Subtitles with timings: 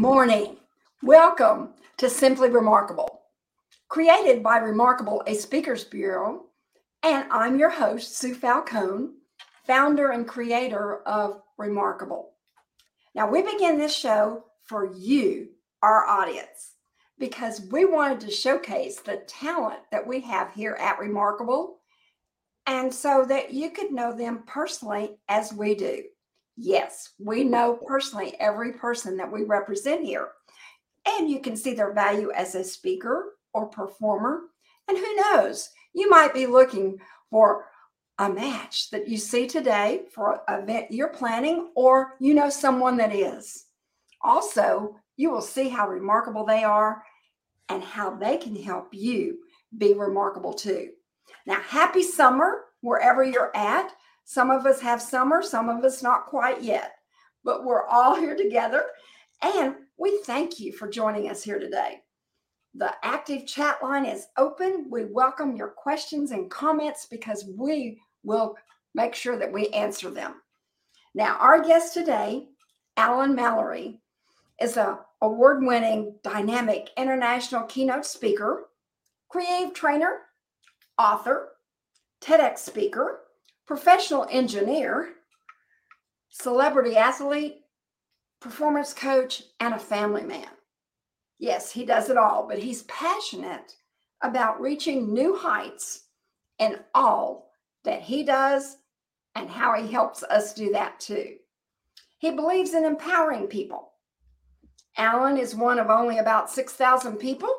[0.00, 0.56] Morning.
[1.02, 3.20] Welcome to Simply Remarkable,
[3.90, 6.46] created by Remarkable, a speakers bureau.
[7.02, 9.10] And I'm your host, Sue Falcone,
[9.66, 12.30] founder and creator of Remarkable.
[13.14, 15.48] Now, we begin this show for you,
[15.82, 16.76] our audience,
[17.18, 21.80] because we wanted to showcase the talent that we have here at Remarkable,
[22.66, 26.04] and so that you could know them personally as we do.
[26.56, 30.28] Yes, we know personally every person that we represent here.
[31.06, 34.42] And you can see their value as a speaker or performer.
[34.88, 36.98] And who knows, you might be looking
[37.30, 37.66] for
[38.18, 42.98] a match that you see today for an event you're planning, or you know someone
[42.98, 43.64] that is.
[44.22, 47.02] Also, you will see how remarkable they are
[47.70, 49.38] and how they can help you
[49.78, 50.90] be remarkable too.
[51.46, 53.92] Now, happy summer wherever you're at.
[54.30, 56.98] Some of us have summer, some of us not quite yet,
[57.42, 58.84] but we're all here together.
[59.42, 62.02] And we thank you for joining us here today.
[62.74, 64.86] The active chat line is open.
[64.88, 68.54] We welcome your questions and comments because we will
[68.94, 70.34] make sure that we answer them.
[71.12, 72.46] Now, our guest today,
[72.96, 73.98] Alan Mallory,
[74.60, 78.68] is a award-winning dynamic international keynote speaker,
[79.28, 80.18] creative trainer,
[80.98, 81.48] author,
[82.20, 83.19] TEDx speaker,
[83.70, 85.10] professional engineer,
[86.28, 87.58] celebrity athlete,
[88.40, 90.48] performance coach, and a family man.
[91.38, 93.76] Yes, he does it all, but he's passionate
[94.24, 96.06] about reaching new heights
[96.58, 97.52] in all
[97.84, 98.78] that he does
[99.36, 101.36] and how he helps us do that too.
[102.18, 103.92] He believes in empowering people.
[104.96, 107.54] Alan is one of only about 6,000 people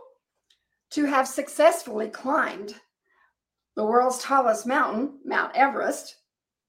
[0.90, 2.76] to have successfully climbed
[3.76, 6.18] the world's tallest mountain, Mount Everest,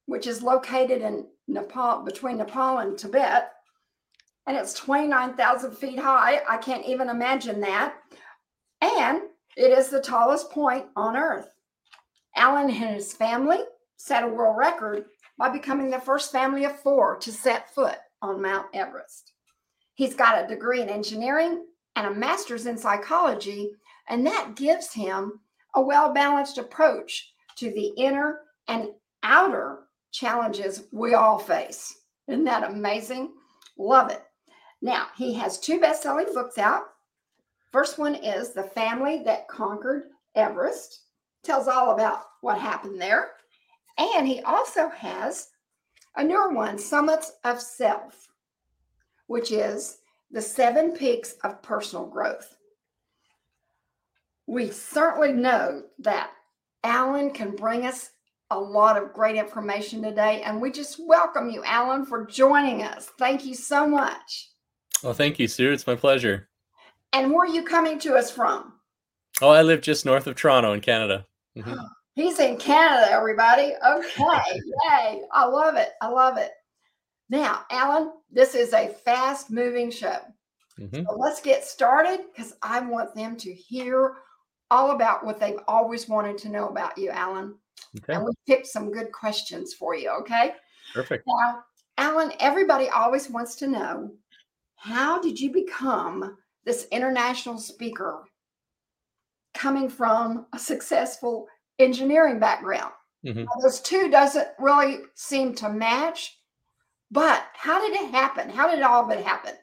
[0.06, 3.50] which is located in Nepal, between Nepal and Tibet.
[4.46, 6.41] And it's 29,000 feet high.
[6.48, 7.94] I can't even imagine that.
[8.80, 9.22] And
[9.56, 11.48] it is the tallest point on Earth.
[12.34, 13.58] Alan and his family
[13.96, 15.04] set a world record
[15.38, 19.32] by becoming the first family of four to set foot on Mount Everest.
[19.94, 21.64] He's got a degree in engineering
[21.94, 23.72] and a master's in psychology,
[24.08, 25.41] and that gives him
[25.75, 28.91] a well balanced approach to the inner and
[29.22, 31.94] outer challenges we all face.
[32.28, 33.33] Isn't that amazing?
[33.78, 34.22] Love it.
[34.81, 36.83] Now, he has two best selling books out.
[37.72, 41.00] First one is The Family That Conquered Everest,
[41.43, 43.33] tells all about what happened there.
[43.99, 45.49] And he also has
[46.16, 48.28] a newer one, Summits of Self,
[49.27, 49.99] which is
[50.31, 52.56] the seven peaks of personal growth
[54.52, 56.30] we certainly know that
[56.84, 58.10] Alan can bring us
[58.50, 60.42] a lot of great information today.
[60.42, 63.10] And we just welcome you, Alan, for joining us.
[63.18, 64.50] Thank you so much.
[65.02, 65.72] Well, thank you, Sue.
[65.72, 66.50] It's my pleasure.
[67.14, 68.74] And where are you coming to us from?
[69.41, 71.26] Oh, I live just north of Toronto in Canada.
[71.56, 71.80] Mm-hmm.
[72.14, 73.72] He's in Canada, everybody.
[73.82, 74.42] Okay.
[74.91, 75.22] Yay.
[75.32, 75.92] I love it.
[76.02, 76.50] I love it.
[77.30, 80.18] Now, Alan, this is a fast moving show.
[80.78, 81.04] Mm-hmm.
[81.08, 84.16] So let's get started because I want them to hear
[84.72, 87.55] all about what they've always wanted to know about you, Alan.
[87.99, 88.15] Okay.
[88.15, 90.09] And we picked some good questions for you.
[90.21, 90.55] Okay.
[90.94, 91.25] Perfect.
[91.27, 91.62] Now,
[91.99, 94.10] Alan, everybody always wants to know
[94.77, 98.25] how did you become this international speaker
[99.53, 101.47] coming from a successful
[101.78, 102.93] engineering background?
[103.25, 103.44] Mm-hmm.
[103.62, 106.41] those two doesn't really seem to match,
[107.12, 108.49] but how did it happen?
[108.50, 109.54] How did all of it happen?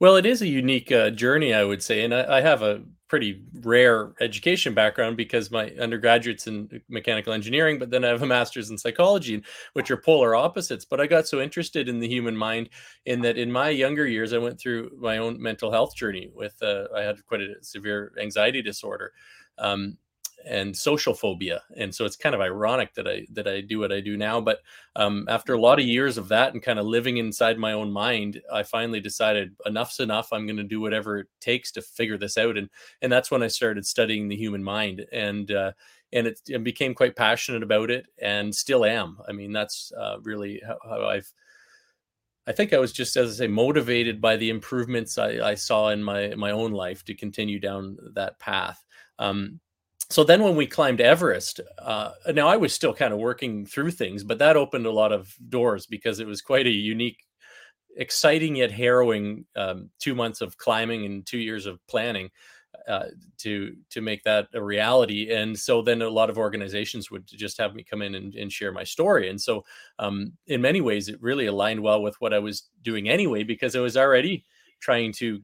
[0.00, 2.82] Well, it is a unique uh, journey, I would say, and I, I, have a
[3.12, 8.26] pretty rare education background because my undergraduate's in mechanical engineering, but then I have a
[8.26, 9.42] master's in psychology,
[9.74, 10.86] which are polar opposites.
[10.86, 12.70] But I got so interested in the human mind
[13.04, 16.54] in that in my younger years, I went through my own mental health journey with,
[16.62, 19.12] uh, I had quite a severe anxiety disorder.
[19.58, 19.98] Um,
[20.46, 23.92] and social phobia and so it's kind of ironic that i that i do what
[23.92, 24.58] i do now but
[24.96, 27.90] um, after a lot of years of that and kind of living inside my own
[27.90, 32.18] mind i finally decided enough's enough i'm going to do whatever it takes to figure
[32.18, 32.68] this out and
[33.02, 35.72] and that's when i started studying the human mind and uh,
[36.12, 40.60] and it became quite passionate about it and still am i mean that's uh, really
[40.66, 41.32] how, how i've
[42.46, 45.90] I think I was just, as I say, motivated by the improvements I, I saw
[45.90, 48.84] in my my own life to continue down that path.
[49.18, 49.60] Um,
[50.12, 53.90] so then when we climbed everest uh, now i was still kind of working through
[53.90, 57.24] things but that opened a lot of doors because it was quite a unique
[57.96, 62.30] exciting yet harrowing um, two months of climbing and two years of planning
[62.88, 63.06] uh,
[63.38, 65.32] to to make that a reality.
[65.32, 68.50] And so then a lot of organizations would just have me come in and, and
[68.50, 69.28] share my story.
[69.28, 69.64] And so
[69.98, 73.76] um, in many ways it really aligned well with what i was doing anyway because
[73.76, 74.44] i was already
[74.80, 75.40] trying to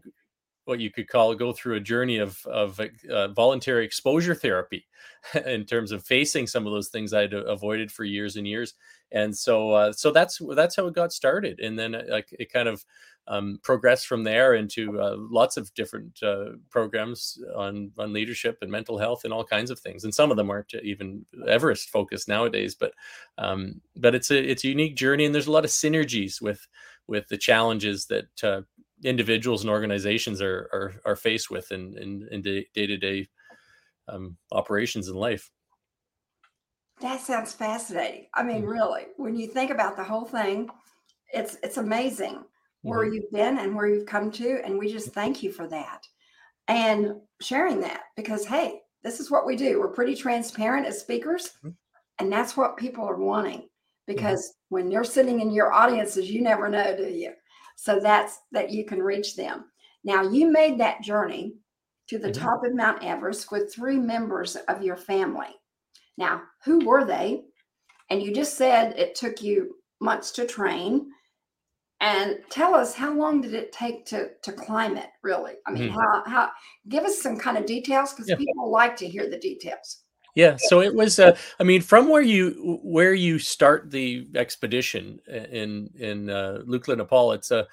[0.69, 2.81] what you could call go through a journey of of
[3.11, 4.87] uh, voluntary exposure therapy
[5.47, 8.75] in terms of facing some of those things I'd avoided for years and years.
[9.11, 12.53] And so uh, so that's that's how it got started, and then uh, like it
[12.53, 12.85] kind of
[13.27, 18.71] um, progressed from there into uh, lots of different uh, programs on on leadership and
[18.71, 20.05] mental health and all kinds of things.
[20.05, 22.93] And some of them aren't even Everest focused nowadays, but
[23.39, 26.67] um, but it's a it's a unique journey, and there's a lot of synergies with
[27.07, 28.61] with the challenges that uh,
[29.05, 33.29] individuals and organizations are are, are faced with in in, in day to day
[34.09, 35.51] um, operations in life.
[37.01, 38.27] That sounds fascinating.
[38.35, 38.71] I mean, mm-hmm.
[38.71, 40.69] really, when you think about the whole thing,
[41.33, 42.45] it's it's amazing
[42.83, 43.15] where mm-hmm.
[43.15, 46.07] you've been and where you've come to, and we just thank you for that
[46.67, 49.79] and sharing that because hey, this is what we do.
[49.79, 51.71] We're pretty transparent as speakers, mm-hmm.
[52.19, 53.61] and that's what people are wanting.
[53.61, 54.15] Mm-hmm.
[54.15, 57.33] Because when you're sitting in your audiences, you never know, do you?
[57.81, 59.67] So that's that you can reach them.
[60.03, 61.55] Now you made that journey
[62.09, 62.45] to the mm-hmm.
[62.45, 65.55] top of Mount Everest with three members of your family.
[66.17, 67.45] Now, who were they?
[68.11, 71.13] And you just said it took you months to train.
[72.01, 75.11] And tell us how long did it take to to climb it?
[75.23, 75.99] Really, I mean, mm-hmm.
[75.99, 76.51] how how
[76.89, 78.37] give us some kind of details because yeah.
[78.37, 80.03] people like to hear the details.
[80.39, 81.19] Yeah, so it was.
[81.19, 86.97] Uh, I mean, from where you where you start the expedition in in uh, Lukla,
[86.97, 87.67] Nepal, it's a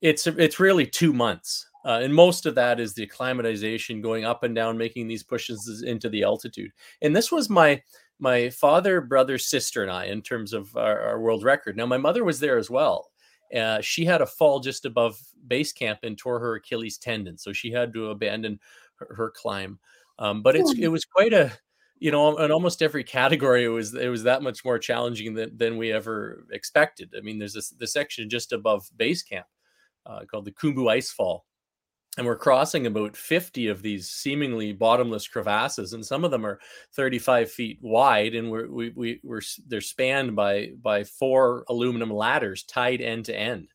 [0.00, 4.44] it's it's really two months, uh, and most of that is the acclimatization, going up
[4.44, 6.70] and down, making these pushes into the altitude.
[7.02, 7.82] And this was my
[8.18, 11.76] my father, brother, sister, and I in terms of our, our world record.
[11.76, 13.10] Now, my mother was there as well.
[13.54, 17.52] Uh, she had a fall just above base camp and tore her Achilles tendon, so
[17.52, 18.58] she had to abandon
[18.94, 19.78] her, her climb.
[20.18, 21.52] Um, but it's it was quite a
[22.00, 25.56] you know, in almost every category, it was it was that much more challenging than
[25.56, 27.14] than we ever expected.
[27.16, 29.46] I mean, there's this the section just above base camp
[30.06, 31.40] uh, called the Khumbu Icefall,
[32.16, 36.58] and we're crossing about 50 of these seemingly bottomless crevasses, and some of them are
[36.94, 42.64] 35 feet wide, and we're we, we we're they're spanned by by four aluminum ladders
[42.64, 43.68] tied end to end,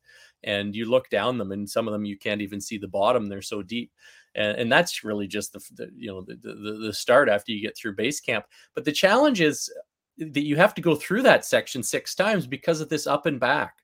[0.43, 3.27] and you look down them, and some of them you can't even see the bottom;
[3.27, 3.91] they're so deep
[4.35, 7.61] and, and that's really just the, the you know the, the, the start after you
[7.61, 8.45] get through base camp.
[8.73, 9.71] But the challenge is
[10.17, 13.39] that you have to go through that section six times because of this up and
[13.39, 13.77] back.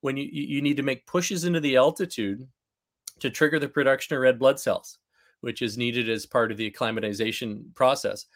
[0.00, 2.46] When you you need to make pushes into the altitude
[3.20, 4.98] to trigger the production of red blood cells,
[5.40, 8.26] which is needed as part of the acclimatization process.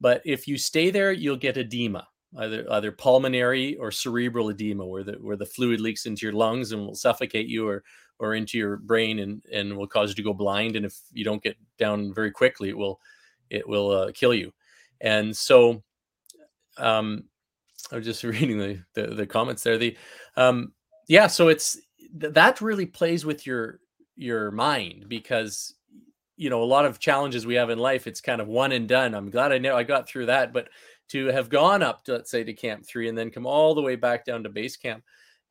[0.00, 5.04] But if you stay there, you'll get edema, either either pulmonary or cerebral edema, where
[5.04, 7.84] the where the fluid leaks into your lungs and will suffocate you, or
[8.20, 10.76] or into your brain and and will cause you to go blind.
[10.76, 13.00] And if you don't get down very quickly it will
[13.48, 14.52] it will uh, kill you.
[15.00, 15.82] And so
[16.76, 17.24] um
[17.90, 19.78] i was just reading the, the the, comments there.
[19.78, 19.96] The
[20.36, 20.72] um
[21.08, 21.78] yeah so it's
[22.14, 23.80] that really plays with your
[24.16, 25.74] your mind because
[26.36, 28.86] you know a lot of challenges we have in life it's kind of one and
[28.86, 29.14] done.
[29.14, 30.52] I'm glad i know i got through that.
[30.52, 30.68] But
[31.08, 33.82] to have gone up to let's say to camp three and then come all the
[33.82, 35.02] way back down to base camp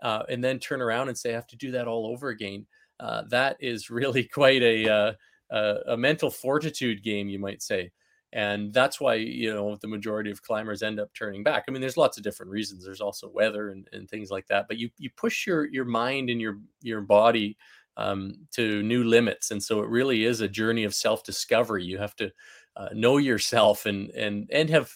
[0.02, 2.66] uh, and then turn around and say I have to do that all over again.
[3.00, 5.14] Uh, that is really quite a, uh,
[5.52, 7.92] a, a mental fortitude game, you might say,
[8.34, 11.66] and that's why you know the majority of climbers end up turning back.
[11.68, 12.84] I mean, there's lots of different reasons.
[12.86, 16.30] There's also weather and, and things like that, but you you push your your mind
[16.30, 17.58] and your your body
[17.98, 21.84] um, to new limits, and so it really is a journey of self discovery.
[21.84, 22.32] You have to
[22.76, 24.96] uh, know yourself and and and have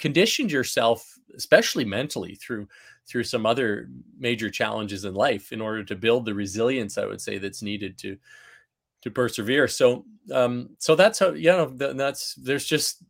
[0.00, 2.66] conditioned yourself, especially mentally, through
[3.06, 7.20] through some other major challenges in life in order to build the resilience i would
[7.20, 8.16] say that's needed to
[9.04, 9.68] to persevere.
[9.68, 13.04] So um so that's how you know that's there's just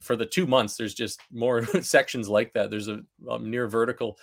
[0.00, 2.70] for the two months there's just more sections like that.
[2.70, 4.16] There's a, a near vertical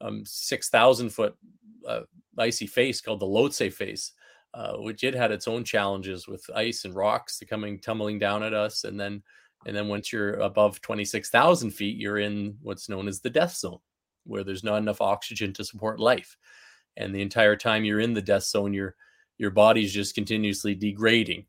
[0.00, 1.36] um 6000 foot
[1.86, 2.00] uh,
[2.38, 4.12] icy face called the lhotse face
[4.54, 8.54] uh, which it had its own challenges with ice and rocks coming tumbling down at
[8.54, 8.84] us.
[8.84, 9.22] And then
[9.66, 13.80] and then once you're above 26,000 feet you're in what's known as the death zone
[14.24, 16.36] where there's not enough oxygen to support life.
[16.96, 18.94] And the entire time you're in the death zone your
[19.38, 21.46] your body's just continuously degrading.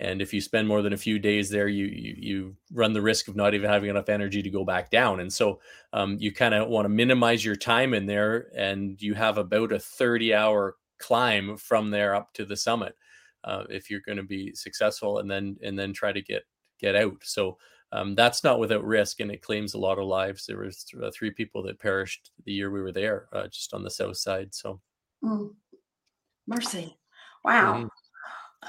[0.00, 3.02] And if you spend more than a few days there you you, you run the
[3.02, 5.20] risk of not even having enough energy to go back down.
[5.20, 5.60] And so
[5.92, 9.72] um, you kind of want to minimize your time in there and you have about
[9.72, 12.94] a 30 hour climb from there up to the summit
[13.44, 16.42] uh, if you're going to be successful and then and then try to get
[16.80, 17.16] get out.
[17.22, 17.58] So
[17.92, 20.46] um, that's not without risk, and it claims a lot of lives.
[20.46, 23.72] There was th- uh, three people that perished the year we were there, uh, just
[23.72, 24.54] on the south side.
[24.54, 24.80] So,
[25.22, 25.50] mm.
[26.46, 26.96] mercy,
[27.44, 27.74] wow.
[27.74, 28.68] Mm-hmm.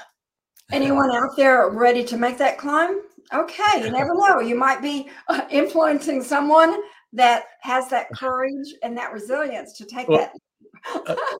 [0.72, 3.02] Anyone out there ready to make that climb?
[3.32, 4.40] Okay, you never know.
[4.40, 6.80] You might be uh, influencing someone
[7.12, 10.32] that has that courage and that resilience to take well, that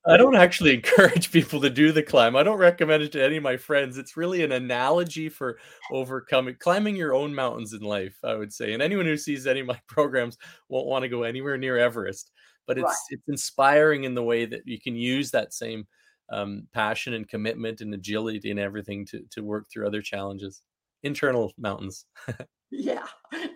[0.07, 2.37] I don't actually encourage people to do the climb.
[2.37, 3.99] I don't recommend it to any of my friends.
[3.99, 5.59] It's really an analogy for
[5.91, 8.73] overcoming climbing your own mountains in life, I would say.
[8.73, 10.39] And anyone who sees any of my programs
[10.69, 12.31] won't want to go anywhere near Everest.
[12.67, 12.97] But it's right.
[13.11, 15.87] it's inspiring in the way that you can use that same
[16.31, 20.63] um, passion and commitment and agility and everything to to work through other challenges,
[21.03, 22.07] internal mountains.
[22.71, 23.07] Yeah.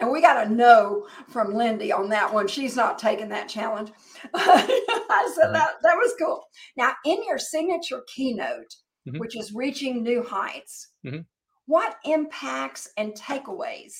[0.00, 2.47] And we got a no from Lindy on that one.
[2.47, 3.90] She's not taking that challenge.
[4.35, 6.45] I said that that was cool.
[6.76, 8.75] Now, in your signature keynote,
[9.09, 9.19] mm-hmm.
[9.19, 11.21] which is reaching new heights, mm-hmm.
[11.67, 13.95] what impacts and takeaways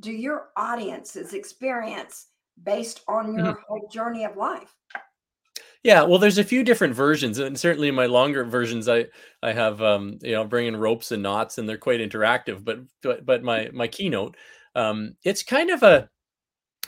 [0.00, 2.28] do your audiences experience
[2.62, 3.90] based on your mm-hmm.
[3.92, 4.74] journey of life?
[5.84, 9.06] Yeah, well, there's a few different versions, and certainly in my longer versions, I
[9.42, 12.64] I have um, you know bringing ropes and knots, and they're quite interactive.
[12.64, 14.36] But but but my my keynote,
[14.76, 16.08] um, it's kind of a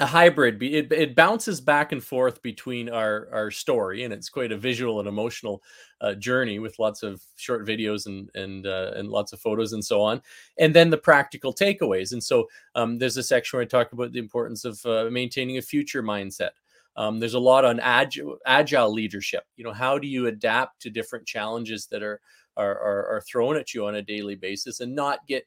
[0.00, 0.62] a hybrid.
[0.62, 5.00] It it bounces back and forth between our our story, and it's quite a visual
[5.00, 5.62] and emotional
[6.00, 9.84] uh, journey with lots of short videos and and uh, and lots of photos and
[9.84, 10.22] so on,
[10.58, 12.12] and then the practical takeaways.
[12.12, 15.58] And so um, there's a section where I talk about the importance of uh, maintaining
[15.58, 16.50] a future mindset.
[16.96, 19.44] Um, there's a lot on agile, agile leadership.
[19.56, 22.20] You know, how do you adapt to different challenges that are,
[22.56, 25.44] are are are thrown at you on a daily basis, and not get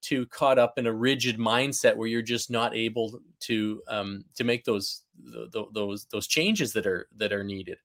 [0.00, 4.44] too caught up in a rigid mindset where you're just not able to um, to
[4.44, 5.02] make those
[5.72, 7.78] those those changes that are that are needed.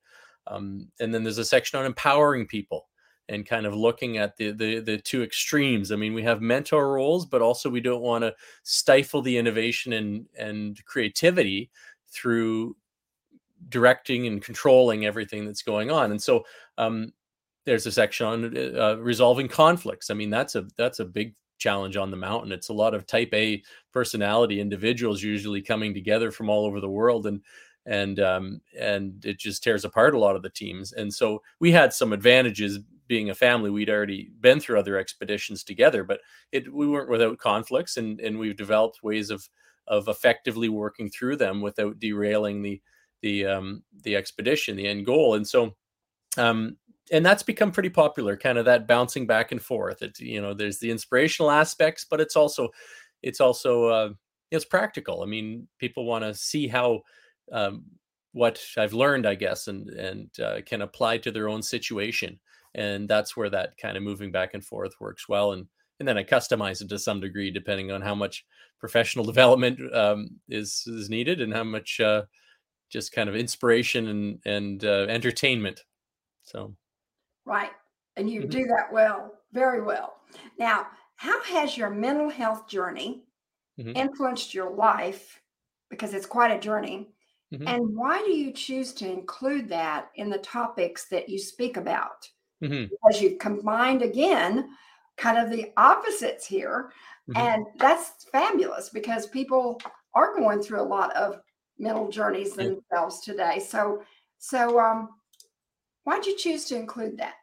[0.48, 2.88] Um, and then there's a section on empowering people
[3.30, 5.92] and kind of looking at the, the the two extremes.
[5.92, 9.94] I mean, we have mentor roles, but also we don't want to stifle the innovation
[9.94, 11.72] and and creativity
[12.10, 12.76] through
[13.70, 16.12] directing and controlling everything that's going on.
[16.12, 16.44] And so
[16.78, 17.14] um,
[17.66, 20.10] there's a section on uh, resolving conflicts.
[20.10, 22.52] I mean, that's a that's a big challenge on the mountain.
[22.52, 23.62] It's a lot of type A
[23.94, 27.42] personality individuals usually coming together from all over the world and
[27.86, 30.94] and um, and it just tears apart a lot of the teams.
[30.94, 33.70] And so we had some advantages being a family.
[33.70, 38.38] We'd already been through other expeditions together, but it we weren't without conflicts and and
[38.38, 39.48] we've developed ways of
[39.88, 42.82] of effectively working through them without derailing the
[43.22, 45.76] the um, the expedition, the end goal, and so
[46.38, 46.78] um,
[47.12, 48.38] and that's become pretty popular.
[48.38, 50.02] Kind of that bouncing back and forth.
[50.02, 52.70] It's you know there's the inspirational aspects, but it's also
[53.22, 54.10] it's also uh,
[54.50, 55.22] it's practical.
[55.22, 57.02] I mean, people want to see how
[57.52, 57.84] um,
[58.34, 62.40] what I've learned, I guess, and and uh, can apply to their own situation,
[62.76, 65.52] and that's where that kind of moving back and forth works well.
[65.52, 65.68] And
[66.00, 68.46] and then I customize it to some degree depending on how much
[68.80, 72.24] professional development um, is is needed and how much uh,
[72.92, 75.84] just kind of inspiration and and uh, entertainment.
[76.44, 76.76] So,
[77.46, 77.72] right,
[78.18, 78.50] and you mm-hmm.
[78.50, 80.18] do that well, very well.
[80.60, 83.24] Now, how has your mental health journey
[83.80, 83.96] mm-hmm.
[83.96, 85.40] influenced your life?
[85.90, 87.10] Because it's quite a journey.
[87.54, 87.68] Mm-hmm.
[87.68, 92.28] And why do you choose to include that in the topics that you speak about?
[92.64, 92.86] Mm-hmm.
[92.86, 94.70] Because you've combined again
[95.18, 96.92] kind of the opposites here.
[97.30, 97.38] Mm-hmm.
[97.38, 99.82] And that's fabulous because people
[100.14, 101.42] are going through a lot of
[101.78, 103.60] mental journeys themselves today.
[103.60, 104.04] So,
[104.38, 105.10] so um,
[106.04, 107.36] why'd you choose to include that?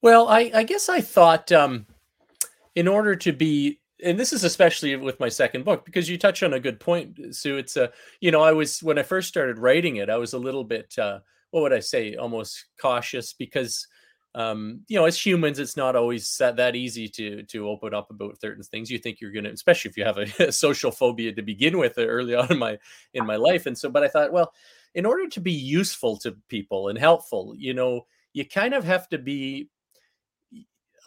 [0.00, 1.86] Well, I, I guess I thought um,
[2.74, 6.42] in order to be, and this is especially with my second book because you touch
[6.42, 7.56] on a good point, Sue.
[7.56, 10.38] It's a, you know, I was when I first started writing it, I was a
[10.38, 11.20] little bit, uh,
[11.52, 13.86] what would I say, almost cautious because
[14.34, 18.10] um, you know, as humans, it's not always that, that easy to to open up
[18.10, 18.90] about certain things.
[18.90, 21.98] You think you're gonna, especially if you have a, a social phobia to begin with
[21.98, 22.78] uh, early on in my
[23.12, 23.66] in my life.
[23.66, 24.52] And so, but I thought, well,
[24.94, 29.08] in order to be useful to people and helpful, you know, you kind of have
[29.10, 29.68] to be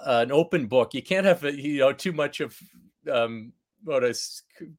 [0.06, 0.94] an open book.
[0.94, 2.58] You can't have you know too much of
[3.12, 3.54] um,
[3.84, 4.14] what I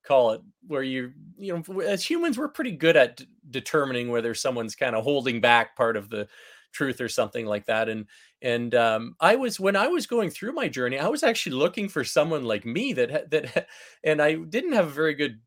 [0.05, 4.35] call it, where you you know, as humans, we're pretty good at d- determining whether
[4.35, 6.29] someone's kind of holding back part of the
[6.73, 8.07] truth or something like that and
[8.43, 11.89] and um, i was when i was going through my journey i was actually looking
[11.89, 13.67] for someone like me that that
[14.05, 15.41] and i didn't have very good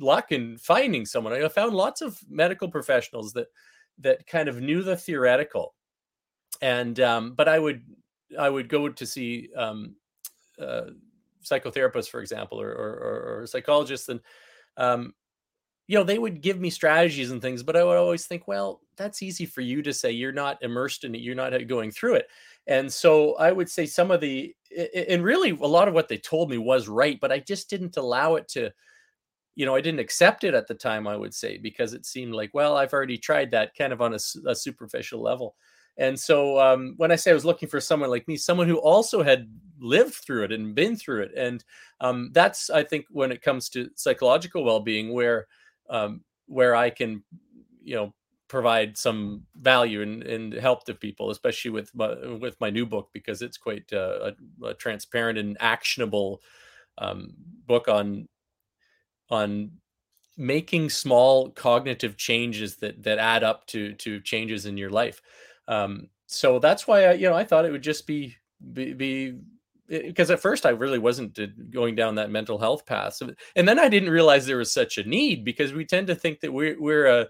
[0.00, 1.32] luck in finding someone.
[1.32, 3.48] I found lots of medical professionals that
[3.98, 5.74] that kind of knew the theoretical
[6.62, 7.82] and um, but i would
[8.38, 9.96] i would go to see um,
[10.60, 10.82] uh,
[11.44, 14.20] psychotherapists for example or, or, or psychologists and
[14.76, 15.14] um,
[15.88, 18.82] you know, they would give me strategies and things, but I would always think, well,
[18.98, 20.10] that's easy for you to say.
[20.10, 21.22] You're not immersed in it.
[21.22, 22.28] You're not going through it.
[22.66, 24.54] And so I would say some of the,
[25.08, 27.96] and really a lot of what they told me was right, but I just didn't
[27.96, 28.70] allow it to,
[29.54, 32.34] you know, I didn't accept it at the time, I would say, because it seemed
[32.34, 35.56] like, well, I've already tried that kind of on a, a superficial level.
[35.96, 38.76] And so um, when I say I was looking for someone like me, someone who
[38.76, 39.48] also had
[39.80, 41.32] lived through it and been through it.
[41.34, 41.64] And
[42.02, 45.46] um, that's, I think, when it comes to psychological well being, where
[45.88, 47.22] um, where I can,
[47.82, 48.14] you know,
[48.48, 53.10] provide some value and, and help to people, especially with my, with my new book
[53.12, 54.30] because it's quite uh,
[54.62, 56.40] a, a, transparent and actionable
[56.96, 57.34] um,
[57.66, 58.26] book on
[59.30, 59.70] on
[60.38, 65.20] making small cognitive changes that that add up to to changes in your life.
[65.68, 68.36] Um, so that's why I you know I thought it would just be
[68.72, 69.38] be, be
[69.88, 71.38] because at first I really wasn't
[71.70, 73.14] going down that mental health path.
[73.14, 76.14] So, and then I didn't realize there was such a need because we tend to
[76.14, 77.28] think that we're we're a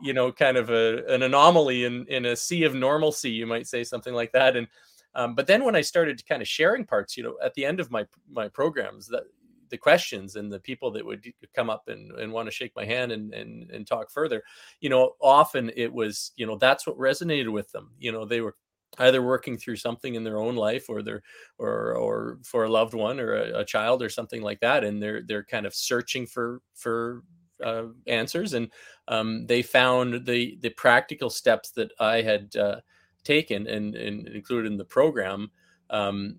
[0.00, 3.66] you know kind of a an anomaly in in a sea of normalcy, you might
[3.66, 4.56] say something like that.
[4.56, 4.66] And
[5.14, 7.80] um, but then when I started kind of sharing parts, you know, at the end
[7.80, 9.24] of my my programs, that
[9.70, 12.84] the questions and the people that would come up and, and want to shake my
[12.84, 14.42] hand and, and and talk further,
[14.80, 17.90] you know, often it was you know that's what resonated with them.
[17.98, 18.56] You know, they were
[18.98, 21.22] either working through something in their own life or their
[21.58, 25.02] or or for a loved one or a, a child or something like that and
[25.02, 27.22] they're they're kind of searching for for
[27.64, 28.70] uh, answers and
[29.08, 32.80] um, they found the the practical steps that i had uh,
[33.24, 35.50] taken and, and included in the program
[35.90, 36.38] um,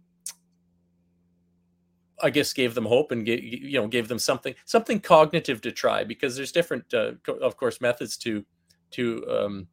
[2.22, 5.72] I guess gave them hope and gave, you know gave them something something cognitive to
[5.72, 7.12] try because there's different uh,
[7.42, 8.46] of course methods to
[8.92, 9.68] to um,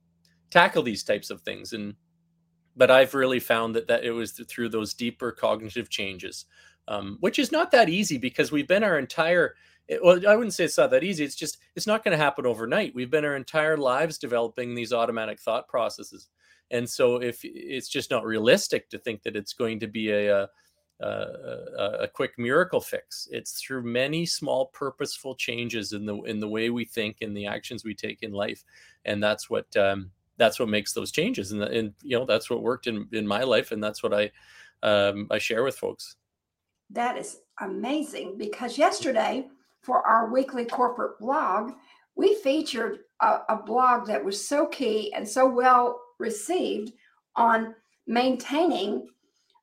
[0.50, 1.94] tackle these types of things and
[2.76, 6.46] but I've really found that that it was through those deeper cognitive changes,
[6.88, 9.54] um, which is not that easy because we've been our entire
[9.88, 11.24] it, well, I wouldn't say it's not that easy.
[11.24, 12.94] It's just it's not going to happen overnight.
[12.94, 16.28] We've been our entire lives developing these automatic thought processes,
[16.70, 20.42] and so if it's just not realistic to think that it's going to be a,
[20.42, 20.48] a
[21.00, 23.28] a, a, quick miracle fix.
[23.30, 27.46] It's through many small purposeful changes in the in the way we think and the
[27.46, 28.64] actions we take in life,
[29.04, 32.62] and that's what um, that's what makes those changes and, and you know that's what
[32.62, 34.30] worked in in my life and that's what i
[34.82, 36.16] um, i share with folks
[36.90, 39.46] that is amazing because yesterday
[39.82, 41.72] for our weekly corporate blog
[42.16, 46.92] we featured a, a blog that was so key and so well received
[47.36, 47.74] on
[48.06, 49.06] maintaining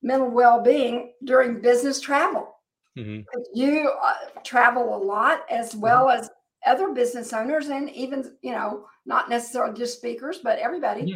[0.01, 2.55] mental well-being during business travel
[2.97, 3.21] mm-hmm.
[3.53, 6.21] you uh, travel a lot as well mm-hmm.
[6.21, 6.29] as
[6.65, 11.15] other business owners and even you know not necessarily just speakers but everybody mm-hmm.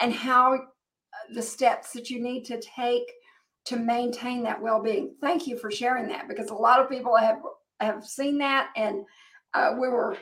[0.00, 0.58] and how uh,
[1.34, 3.10] the steps that you need to take
[3.64, 5.14] to maintain that well-being.
[5.20, 7.38] Thank you for sharing that because a lot of people have
[7.80, 9.04] have seen that and
[9.54, 10.16] uh, we were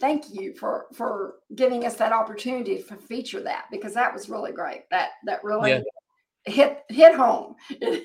[0.00, 4.52] thank you for for giving us that opportunity to feature that because that was really
[4.52, 4.82] great.
[4.90, 5.80] That that really yeah
[6.46, 7.56] hit hit home.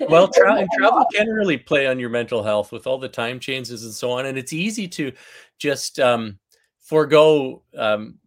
[0.09, 3.83] well, tra- travel can really play on your mental health with all the time changes
[3.83, 5.11] and so on, and it's easy to
[5.59, 6.37] just um,
[6.79, 8.19] forego um,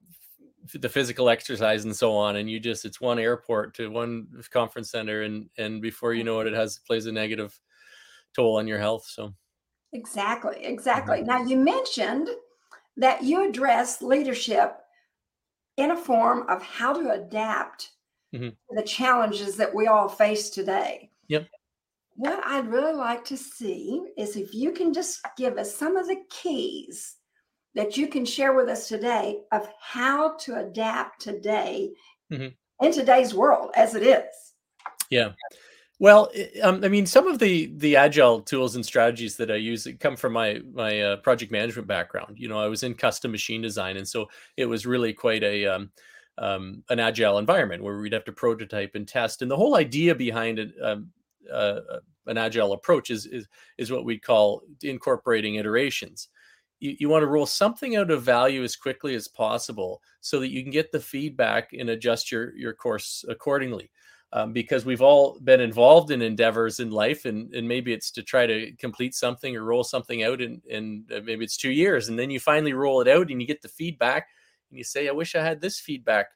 [0.72, 4.90] the physical exercise and so on, and you just it's one airport to one conference
[4.90, 7.58] center, and and before you know it, it has plays a negative
[8.34, 9.06] toll on your health.
[9.06, 9.34] So
[9.92, 11.18] exactly, exactly.
[11.18, 11.26] Mm-hmm.
[11.26, 12.28] Now you mentioned
[12.96, 14.76] that you address leadership
[15.76, 17.90] in a form of how to adapt
[18.34, 18.76] mm-hmm.
[18.76, 21.10] the challenges that we all face today.
[21.28, 21.46] Yep.
[22.16, 26.06] What I'd really like to see is if you can just give us some of
[26.06, 27.16] the keys
[27.74, 31.90] that you can share with us today of how to adapt today
[32.32, 32.84] mm-hmm.
[32.84, 34.52] in today's world as it is.
[35.10, 35.32] Yeah.
[36.00, 36.30] Well,
[36.62, 40.16] um, I mean, some of the the agile tools and strategies that I use come
[40.16, 42.36] from my my uh, project management background.
[42.36, 45.66] You know, I was in custom machine design, and so it was really quite a
[45.66, 45.90] um,
[46.38, 49.42] um, an agile environment where we'd have to prototype and test.
[49.42, 51.10] And the whole idea behind um,
[51.50, 53.46] uh, uh, an agile approach is, is
[53.78, 56.28] is what we call incorporating iterations.
[56.80, 60.50] You, you want to roll something out of value as quickly as possible so that
[60.50, 63.90] you can get the feedback and adjust your your course accordingly.
[64.32, 68.22] Um, because we've all been involved in endeavors in life and, and maybe it's to
[68.24, 72.08] try to complete something or roll something out and, and uh, maybe it's two years
[72.08, 74.26] and then you finally roll it out and you get the feedback
[74.74, 76.26] and you say, I wish I had this feedback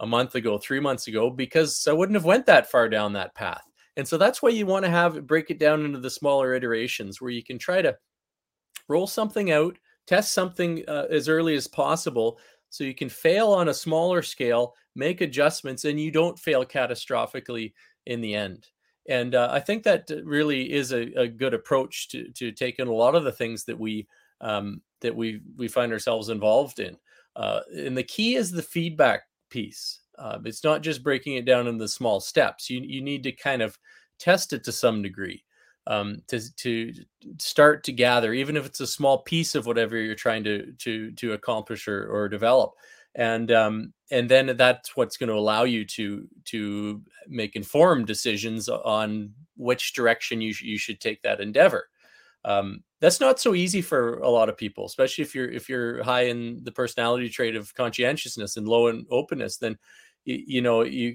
[0.00, 3.34] a month ago, three months ago, because I wouldn't have went that far down that
[3.34, 3.62] path.
[3.98, 7.20] And so that's why you want to have break it down into the smaller iterations
[7.20, 7.94] where you can try to
[8.88, 12.38] roll something out, test something uh, as early as possible
[12.70, 17.74] so you can fail on a smaller scale, make adjustments, and you don't fail catastrophically
[18.06, 18.68] in the end.
[19.06, 22.86] And uh, I think that really is a, a, good approach to to take in
[22.86, 24.06] a lot of the things that we
[24.40, 26.96] um, that we we find ourselves involved in.
[27.40, 30.00] Uh, and the key is the feedback piece.
[30.18, 32.68] Uh, it's not just breaking it down into small steps.
[32.68, 33.78] You you need to kind of
[34.18, 35.42] test it to some degree
[35.86, 36.92] um, to to
[37.38, 41.12] start to gather, even if it's a small piece of whatever you're trying to to
[41.12, 42.72] to accomplish or, or develop.
[43.14, 48.68] And um, and then that's what's going to allow you to to make informed decisions
[48.68, 51.88] on which direction you sh- you should take that endeavor.
[52.44, 56.02] Um, that's not so easy for a lot of people especially if you're if you're
[56.02, 59.76] high in the personality trait of conscientiousness and low in openness then
[60.24, 61.14] you, you know you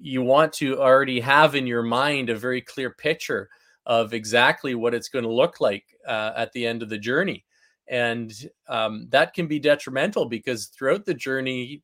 [0.00, 3.48] you want to already have in your mind a very clear picture
[3.86, 7.44] of exactly what it's going to look like uh, at the end of the journey.
[7.88, 8.32] And
[8.68, 11.82] um, that can be detrimental because throughout the journey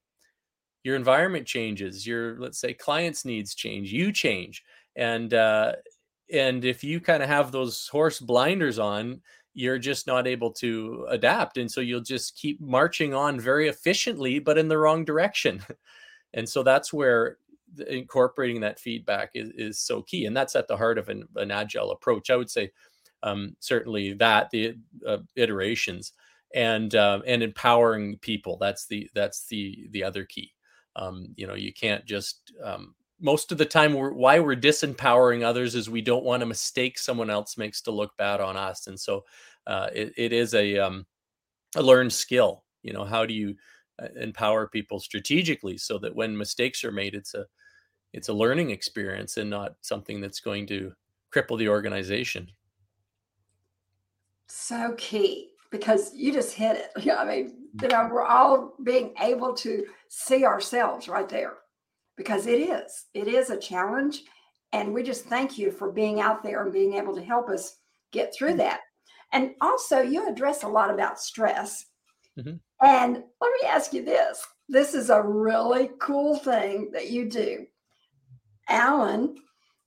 [0.83, 4.65] your environment changes your let's say clients needs change you change.
[4.97, 5.75] And uh,
[6.33, 9.21] and if you kind of have those horse blinders on
[9.55, 14.39] you're just not able to adapt and so you'll just keep marching on very efficiently
[14.39, 15.63] but in the wrong direction.
[16.35, 17.37] And so that's where
[17.89, 21.51] incorporating that feedback is, is so key and that's at the heart of an, an
[21.51, 22.71] agile approach i would say
[23.23, 24.75] um, certainly that the
[25.07, 26.15] uh, iterations
[26.55, 30.53] and uh, and empowering people that's the that's the the other key.
[30.97, 35.45] Um, you know you can't just um, most of the time we're, why we're disempowering
[35.45, 38.89] others is we don't want a mistake someone else makes to look bad on us.
[38.89, 39.25] And so
[39.67, 41.07] uh, it, it is a um,
[41.77, 43.55] a learned skill you know how do you
[44.03, 47.47] uh, empower people strategically so that when mistakes are made it's a
[48.13, 50.93] it's a learning experience and not something that's going to
[51.35, 52.47] cripple the organization.
[54.49, 56.91] So key because you just hit it.
[57.05, 61.55] Yeah i mean you know we're all being able to see ourselves right there
[62.17, 64.23] because it is it is a challenge.
[64.73, 67.77] And we just thank you for being out there and being able to help us
[68.11, 68.59] get through mm-hmm.
[68.59, 68.81] that.
[69.33, 71.87] And also you address a lot about stress.
[72.39, 72.55] Mm-hmm.
[72.83, 74.43] and let me ask you this.
[74.67, 77.67] This is a really cool thing that you do.
[78.71, 79.37] Alan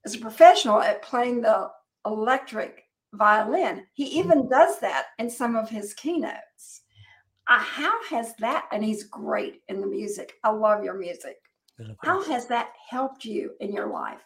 [0.03, 1.71] is a professional at playing the
[2.05, 2.83] electric
[3.13, 3.87] violin.
[3.93, 4.19] He mm-hmm.
[4.19, 6.81] even does that in some of his keynotes.
[7.47, 10.33] Uh, how has that and he's great in the music.
[10.43, 11.37] I love your music
[12.03, 14.21] how has that helped you in your life?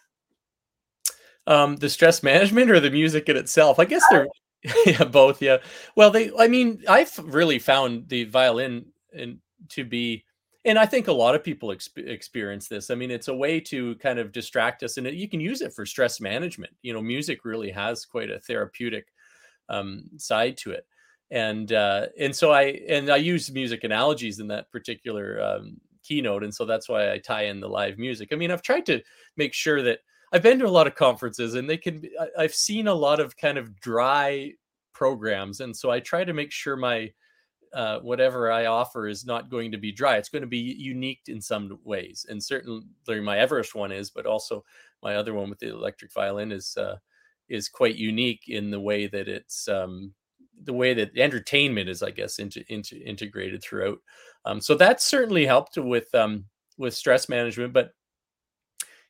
[1.48, 3.80] Um, the stress management or the music in itself?
[3.80, 4.28] I guess they're
[4.86, 5.42] yeah, both.
[5.42, 5.58] Yeah.
[5.96, 6.32] Well, they.
[6.38, 10.26] I mean, I've really found the violin and to be,
[10.66, 12.90] and I think a lot of people exp- experience this.
[12.90, 15.62] I mean, it's a way to kind of distract us, and it, you can use
[15.62, 16.74] it for stress management.
[16.82, 19.08] You know, music really has quite a therapeutic
[19.70, 20.86] um, side to it
[21.32, 26.44] and uh, and so I and I use music analogies in that particular um, keynote
[26.44, 29.00] and so that's why i tie in the live music i mean i've tried to
[29.38, 30.00] make sure that
[30.34, 33.20] i've been to a lot of conferences and they can be, i've seen a lot
[33.20, 34.52] of kind of dry
[34.94, 37.12] programs and so i try to make sure my
[37.72, 40.18] uh, whatever I offer is not going to be dry.
[40.18, 44.26] It's going to be unique in some ways, and certainly my Everest one is, but
[44.26, 44.64] also
[45.04, 46.96] my other one with the electric violin is uh,
[47.48, 50.14] is quite unique in the way that it's um,
[50.64, 54.00] the way that entertainment is, I guess, into, into integrated throughout.
[54.46, 56.46] Um, so that certainly helped with um,
[56.78, 57.74] with stress management.
[57.74, 57.94] But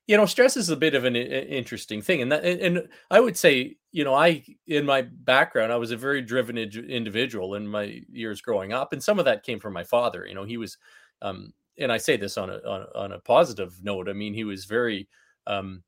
[0.07, 3.37] you know, stress is a bit of an interesting thing, and that, and I would
[3.37, 8.01] say, you know, I in my background, I was a very driven individual in my
[8.11, 10.25] years growing up, and some of that came from my father.
[10.25, 10.79] You know, he was,
[11.21, 14.09] um, and I say this on a on, on a positive note.
[14.09, 15.07] I mean, he was very
[15.45, 15.83] um,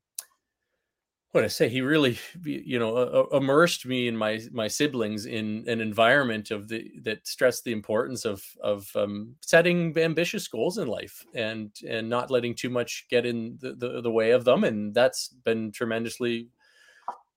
[1.32, 5.64] what I say, he really, you know, uh, immersed me and my my siblings in
[5.66, 10.88] an environment of the that stressed the importance of of um, setting ambitious goals in
[10.88, 14.64] life and and not letting too much get in the, the, the way of them,
[14.64, 16.48] and that's been tremendously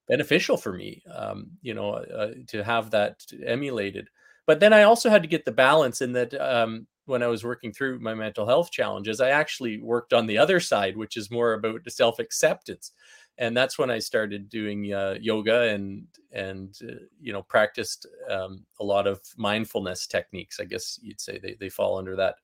[0.08, 4.08] beneficial for me, um, you know, uh, to have that emulated.
[4.46, 7.44] But then I also had to get the balance in that um, when I was
[7.44, 11.32] working through my mental health challenges, I actually worked on the other side, which is
[11.32, 12.92] more about self acceptance
[13.38, 18.66] and that's when I started doing uh, yoga and and uh, you know practiced um,
[18.80, 20.60] a lot of mindfulness techniques.
[20.60, 22.36] I guess you'd say they they fall under that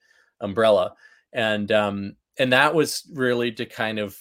[0.42, 0.94] umbrella,
[1.34, 4.18] and um, and that was really to kind of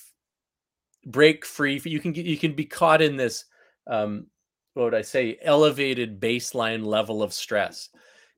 [1.06, 1.80] break free.
[1.85, 3.44] You can you can be caught in this
[3.87, 4.26] um,
[4.74, 7.88] what would I say elevated baseline level of stress.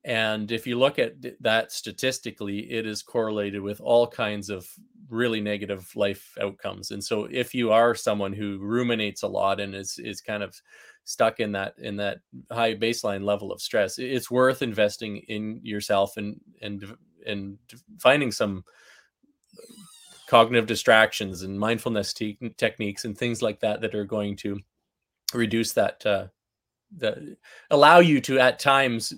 [0.04, 4.68] And if you look at that statistically, it is correlated with all kinds of
[5.08, 6.90] really negative life outcomes.
[6.90, 10.60] And so if you are someone who ruminates a lot and is is kind of
[11.04, 12.18] stuck in that in that
[12.50, 16.84] high baseline level of stress, it's worth investing in yourself and and
[17.24, 17.58] and
[18.00, 18.64] finding some
[20.26, 24.58] cognitive distractions and mindfulness te- techniques and things like that that are going to
[25.34, 26.26] reduce that uh,
[26.96, 27.18] that
[27.70, 29.12] allow you to at times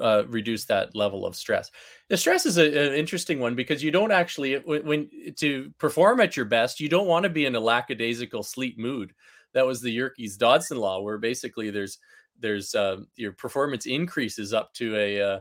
[0.00, 1.70] uh, reduce that level of stress.
[2.08, 6.20] The stress is a, an interesting one because you don't actually, when, when, to perform
[6.20, 9.12] at your best, you don't want to be in a lackadaisical sleep mood.
[9.54, 11.98] That was the Yerkes Dodson law, where basically there's
[12.40, 15.40] there's uh, your performance increases up to a uh,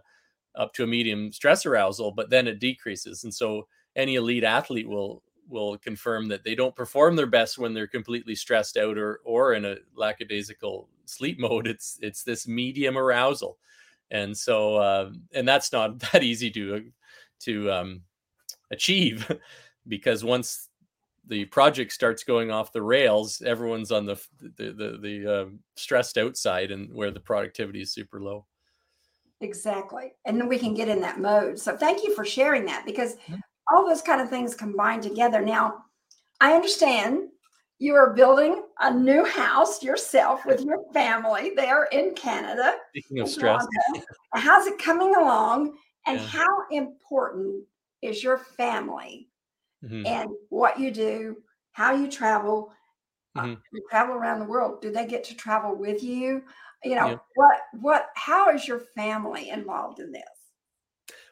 [0.55, 3.23] up to a medium stress arousal, but then it decreases.
[3.23, 7.73] And so any elite athlete will will confirm that they don't perform their best when
[7.73, 11.67] they're completely stressed out or or in a lackadaisical sleep mode.
[11.67, 13.57] It's it's this medium arousal,
[14.11, 16.91] and so uh, and that's not that easy to
[17.41, 18.01] to um,
[18.71, 19.29] achieve
[19.87, 20.69] because once
[21.27, 26.17] the project starts going off the rails, everyone's on the the the, the uh, stressed
[26.17, 28.45] outside and where the productivity is super low.
[29.41, 30.13] Exactly.
[30.25, 31.59] And then we can get in that mode.
[31.59, 33.17] So thank you for sharing that because
[33.71, 35.41] all those kind of things combined together.
[35.41, 35.83] Now,
[36.41, 37.29] I understand
[37.79, 42.75] you are building a new house yourself with your family there in Canada.
[42.89, 43.65] Speaking of stress,
[44.33, 45.77] how's it coming along?
[46.07, 46.25] And yeah.
[46.25, 47.63] how important
[48.01, 49.29] is your family
[49.83, 50.05] mm-hmm.
[50.05, 51.37] and what you do,
[51.71, 52.71] how you travel?
[53.35, 53.51] Uh, mm-hmm.
[53.53, 54.81] Uh, you travel around the world.
[54.81, 56.43] Do they get to travel with you?
[56.83, 57.17] you know yeah.
[57.35, 60.23] what what how is your family involved in this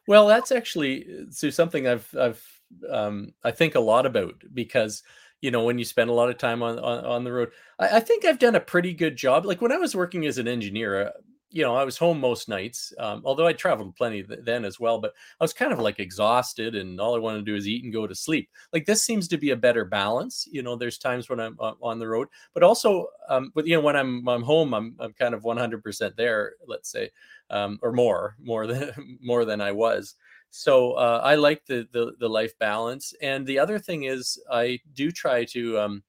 [0.07, 2.43] well that's actually so something i've i've
[2.89, 5.03] um, i think a lot about because
[5.45, 7.97] you know when you spend a lot of time on on, on the road I,
[7.97, 10.47] I, think i've done a pretty good job like when i was working as an
[10.47, 11.11] engineer uh,
[11.55, 14.77] you know, I was home most nights, um, although I traveled plenty th- then as
[14.77, 14.99] well.
[14.99, 17.85] But I was kind of like exhausted, and all I wanted to do is eat
[17.85, 18.49] and go to sleep.
[18.73, 20.45] Like this seems to be a better balance.
[20.51, 23.73] You know, there's times when I'm uh, on the road, but also, um, but you
[23.73, 26.55] know, when I'm I'm home, I'm I'm kind of 100% there.
[26.67, 27.09] Let's say,
[27.49, 30.15] um, or more, more than more than I was.
[30.51, 33.13] So uh, I like the, the the life balance.
[33.21, 36.03] And the other thing is, I do try to um,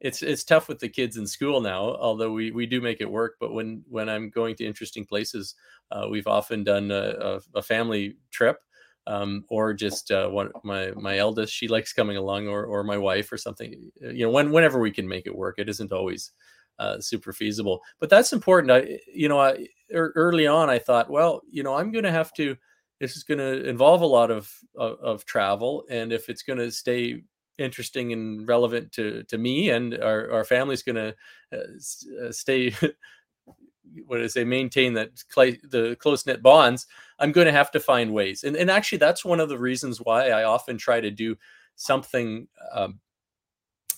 [0.00, 3.10] it's it's tough with the kids in school now although we we do make it
[3.10, 5.54] work but when when i'm going to interesting places
[5.90, 8.58] uh, we've often done a, a, family trip
[9.06, 12.98] um, or just uh, one my my eldest she likes coming along or or my
[12.98, 15.92] wife or something uh, you know when whenever we can make it work it isn't
[15.92, 16.32] always
[16.78, 21.40] uh, super feasible but that's important i you know I, early on i thought well
[21.50, 22.54] you know i'm going to have to
[23.00, 26.58] this is going to involve a lot of, of, of travel and if it's going
[26.58, 27.22] to stay
[27.58, 31.14] interesting and relevant to to me and our, our family's going to
[31.52, 32.74] uh, uh, stay
[34.06, 36.86] what I say maintain that cl- the close knit bonds
[37.18, 38.44] i'm going to have to find ways.
[38.44, 41.36] And, and actually that's one of the reasons why i often try to do
[41.76, 43.00] something um,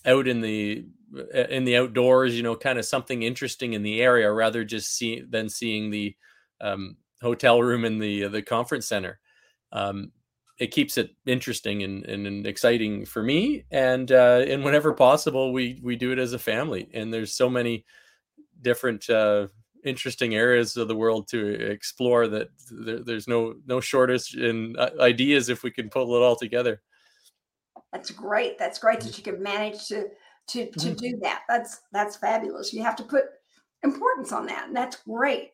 [0.05, 4.01] out in the uh, in the outdoors you know kind of something interesting in the
[4.01, 6.15] area rather just see than seeing the
[6.61, 9.19] um, hotel room in the the conference center.
[9.73, 10.13] Um,
[10.59, 15.53] it keeps it interesting and, and, and exciting for me and uh, and whenever possible
[15.53, 17.85] we we do it as a family and there's so many
[18.61, 19.47] different uh,
[19.85, 24.91] interesting areas of the world to explore that there, there's no no shortage in uh,
[25.01, 26.83] ideas if we can pull it all together.
[27.93, 28.59] That's great.
[28.59, 30.09] That's great that you can manage to
[30.49, 30.95] to to mm-hmm.
[30.95, 31.43] do that.
[31.49, 32.73] That's that's fabulous.
[32.73, 33.25] You have to put
[33.85, 35.53] importance on that and that's great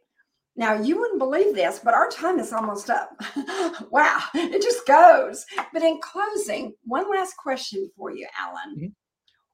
[0.56, 3.10] now, you wouldn't believe this, but our time is almost up.
[3.90, 5.44] wow, it just goes.
[5.72, 8.76] But in closing, one last question for you, Alan.
[8.76, 8.86] Mm-hmm.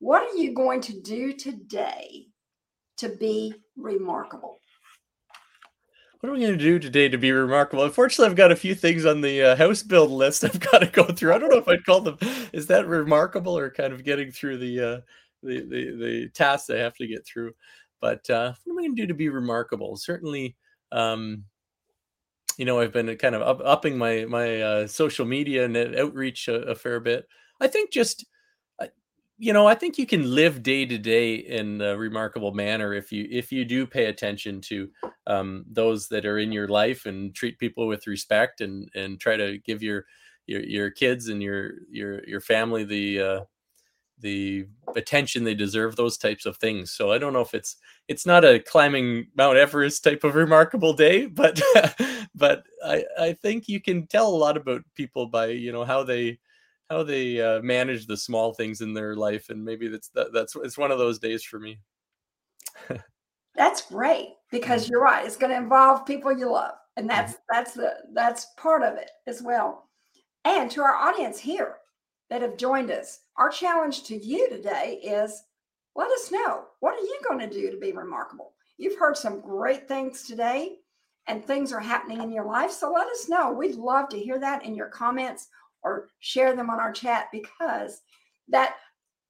[0.00, 2.26] What are you going to do today
[2.98, 4.60] to be remarkable?
[6.20, 7.84] What are we going to do today to be remarkable?
[7.84, 10.86] Unfortunately, I've got a few things on the uh, house build list I've got to
[10.86, 11.32] go through.
[11.32, 12.18] I don't know if I'd call them.
[12.52, 15.00] Is that remarkable or kind of getting through the uh,
[15.42, 17.52] the, the the tasks I have to get through?
[18.02, 19.96] But uh, what am I going to do to be remarkable?
[19.96, 20.56] Certainly,
[20.92, 21.44] um,
[22.60, 26.46] you know, I've been kind of up, upping my my uh, social media and outreach
[26.48, 27.26] a, a, fair bit.
[27.58, 28.26] I think just,
[28.78, 28.88] uh,
[29.38, 33.12] you know, I think you can live day to day in a remarkable manner if
[33.12, 34.90] you if you do pay attention to
[35.26, 39.36] um, those that are in your life and treat people with respect and and try
[39.36, 40.04] to give your
[40.46, 43.40] your your kids and your your your family the uh,
[44.20, 47.76] the attention they deserve those types of things so i don't know if it's
[48.08, 51.60] it's not a climbing mount everest type of remarkable day but
[52.34, 56.02] but i i think you can tell a lot about people by you know how
[56.02, 56.38] they
[56.88, 60.56] how they uh, manage the small things in their life and maybe that's that, that's
[60.56, 61.78] it's one of those days for me
[63.54, 64.92] that's great because mm-hmm.
[64.92, 67.54] you're right it's going to involve people you love and that's mm-hmm.
[67.54, 69.88] that's the that's part of it as well
[70.44, 71.76] and to our audience here
[72.30, 73.20] that have joined us.
[73.40, 75.44] Our challenge to you today is
[75.96, 78.52] let us know what are you going to do to be remarkable?
[78.76, 80.76] You've heard some great things today
[81.26, 82.70] and things are happening in your life.
[82.70, 83.50] So let us know.
[83.50, 85.48] We'd love to hear that in your comments
[85.82, 88.02] or share them on our chat because
[88.48, 88.74] that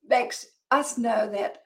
[0.04, 1.58] makes us know that,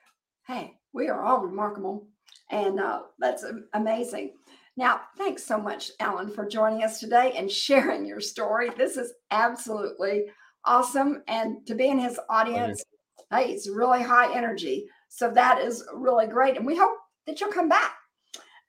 [0.47, 2.09] hey, we are all remarkable.
[2.51, 4.35] And uh, that's amazing.
[4.77, 8.69] Now, thanks so much, Alan, for joining us today and sharing your story.
[8.69, 10.27] This is absolutely
[10.65, 11.23] awesome.
[11.29, 12.83] And to be in his audience,
[13.31, 14.87] hey, it's really high energy.
[15.09, 16.57] So that is really great.
[16.57, 16.97] And we hope
[17.27, 17.95] that you'll come back.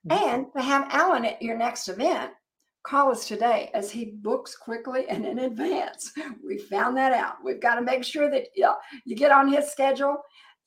[0.08, 0.24] Mm-hmm.
[0.24, 2.32] And to have Alan at your next event,
[2.84, 6.12] call us today as he books quickly and in advance.
[6.46, 7.44] We found that out.
[7.44, 10.18] We've got to make sure that yeah, you get on his schedule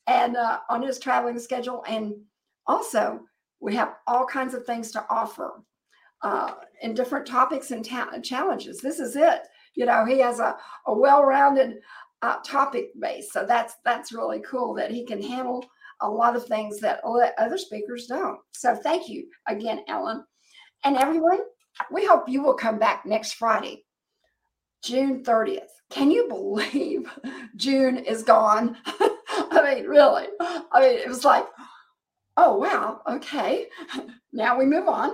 [0.08, 1.84] and uh, on his traveling schedule.
[1.86, 2.14] And
[2.66, 3.20] also,
[3.60, 5.62] we have all kinds of things to offer
[6.22, 8.80] uh, in different topics and ta- challenges.
[8.80, 9.42] This is it.
[9.78, 10.56] You know, he has a,
[10.88, 11.78] a well-rounded
[12.22, 15.64] uh, topic base, so that's that's really cool that he can handle
[16.00, 17.00] a lot of things that
[17.38, 18.40] other speakers don't.
[18.50, 20.24] So thank you again, Alan,
[20.82, 21.38] and everyone.
[21.92, 23.84] We hope you will come back next Friday,
[24.82, 25.70] June 30th.
[25.90, 27.08] Can you believe
[27.56, 28.78] June is gone?
[28.84, 30.26] I mean, really.
[30.40, 31.46] I mean, it was like,
[32.36, 33.66] oh wow, okay.
[34.32, 35.12] Now we move on.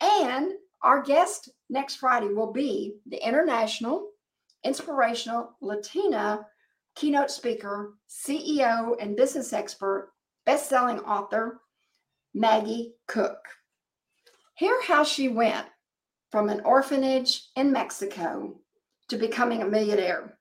[0.00, 4.08] And our guest next Friday will be the international
[4.64, 6.46] inspirational Latina
[6.96, 10.10] keynote speaker, CEO, and business expert,
[10.44, 11.60] best-selling author,
[12.34, 13.38] Maggie Cook.
[14.54, 15.66] Hear how she went
[16.30, 18.54] from an orphanage in Mexico
[19.08, 20.38] to becoming a millionaire.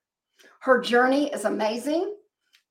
[0.62, 2.16] Her journey is amazing,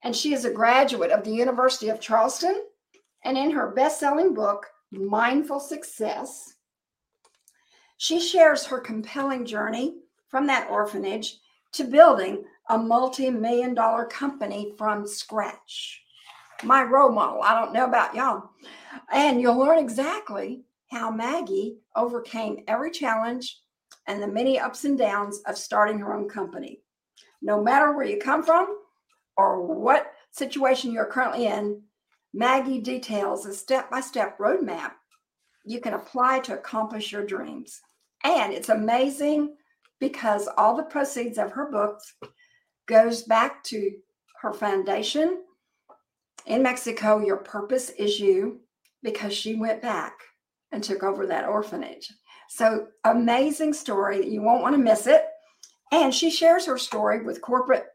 [0.03, 2.63] and she is a graduate of the University of Charleston.
[3.25, 6.55] And in her best-selling book, Mindful Success,
[7.99, 9.97] she shares her compelling journey
[10.29, 11.39] from that orphanage
[11.73, 16.03] to building a multi million dollar company from scratch.
[16.63, 17.43] My role model.
[17.43, 18.51] I don't know about y'all.
[19.13, 23.61] And you'll learn exactly how Maggie overcame every challenge
[24.07, 26.81] and the many ups and downs of starting her own company.
[27.43, 28.79] No matter where you come from
[29.37, 31.83] or what situation you're currently in,
[32.33, 34.93] Maggie details a step by step roadmap
[35.69, 37.83] you can apply to accomplish your dreams.
[38.25, 39.57] And it's amazing
[40.01, 42.15] because all the proceeds of her books
[42.87, 43.93] goes back to
[44.41, 45.43] her foundation
[46.47, 47.19] in Mexico.
[47.19, 48.61] Your purpose is you
[49.03, 50.15] because she went back
[50.73, 52.13] and took over that orphanage.
[52.49, 54.29] So amazing story.
[54.29, 55.25] You won't want to miss it.
[55.93, 57.87] And she shares her story with corporate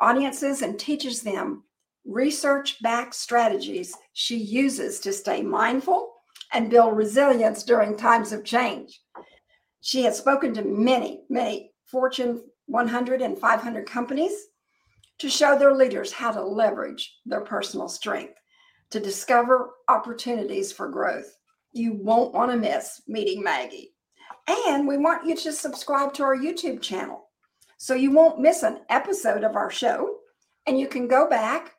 [0.00, 1.64] audiences and teaches them
[2.04, 6.12] research backed strategies she uses to stay mindful
[6.52, 9.00] and build resilience during times of change.
[9.82, 14.32] She has spoken to many, many Fortune 100 and 500 companies
[15.18, 18.34] to show their leaders how to leverage their personal strength
[18.90, 21.36] to discover opportunities for growth.
[21.72, 23.92] You won't want to miss meeting Maggie.
[24.68, 27.28] And we want you to subscribe to our YouTube channel
[27.76, 30.16] so you won't miss an episode of our show.
[30.66, 31.72] And you can go back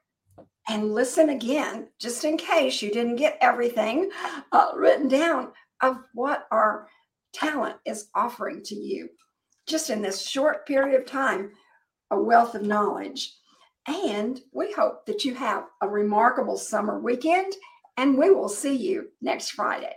[0.67, 4.09] and listen again, just in case you didn't get everything
[4.51, 6.87] uh, written down of what our
[7.33, 9.09] talent is offering to you
[9.67, 11.51] just in this short period of time
[12.11, 13.33] a wealth of knowledge.
[13.87, 17.53] And we hope that you have a remarkable summer weekend,
[17.97, 19.93] and we will see you next Friday.